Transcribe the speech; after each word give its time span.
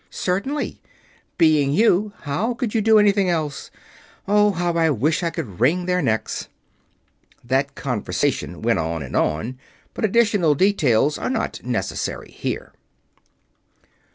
"Certainly. 0.09 0.81
Being 1.37 1.71
you, 1.73 2.13
how 2.21 2.55
can 2.55 2.71
you 2.73 2.81
do 2.81 2.97
anything 2.97 3.29
else? 3.29 3.69
Oh, 4.27 4.49
how 4.49 4.73
I 4.73 4.89
wish 4.89 5.21
I 5.21 5.29
could 5.29 5.59
wring 5.59 5.85
their 5.85 6.01
necks!" 6.01 6.49
That 7.43 7.75
conversation 7.75 8.63
went 8.63 8.79
on 8.79 9.03
and 9.03 9.15
on, 9.15 9.59
but 9.93 10.03
additional 10.03 10.55
details 10.55 11.19
are 11.19 11.29
not 11.29 11.63
necessary 11.63 12.31
here. 12.31 12.73